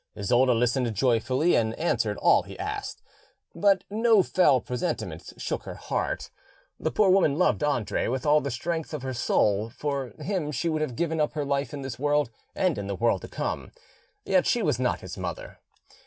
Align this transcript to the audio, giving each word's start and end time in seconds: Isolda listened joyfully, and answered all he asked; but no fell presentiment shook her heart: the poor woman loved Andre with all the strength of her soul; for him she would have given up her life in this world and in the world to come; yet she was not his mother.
Isolda 0.17 0.53
listened 0.55 0.95
joyfully, 0.95 1.53
and 1.55 1.75
answered 1.75 2.17
all 2.17 2.41
he 2.41 2.57
asked; 2.57 3.03
but 3.53 3.83
no 3.87 4.23
fell 4.23 4.59
presentiment 4.59 5.31
shook 5.37 5.61
her 5.65 5.75
heart: 5.75 6.31
the 6.79 6.89
poor 6.89 7.11
woman 7.11 7.37
loved 7.37 7.63
Andre 7.63 8.07
with 8.07 8.25
all 8.25 8.41
the 8.41 8.49
strength 8.49 8.95
of 8.95 9.03
her 9.03 9.13
soul; 9.13 9.69
for 9.69 10.13
him 10.19 10.51
she 10.51 10.69
would 10.69 10.81
have 10.81 10.95
given 10.95 11.21
up 11.21 11.33
her 11.33 11.45
life 11.45 11.71
in 11.71 11.83
this 11.83 11.99
world 11.99 12.31
and 12.55 12.79
in 12.79 12.87
the 12.87 12.95
world 12.95 13.21
to 13.21 13.27
come; 13.27 13.69
yet 14.25 14.47
she 14.47 14.63
was 14.63 14.79
not 14.79 15.01
his 15.01 15.19
mother. 15.19 15.59